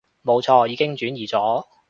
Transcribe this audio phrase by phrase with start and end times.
[0.23, 1.63] 冇錯，已經轉移咗